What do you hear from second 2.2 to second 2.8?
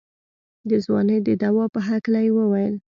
يې وويل.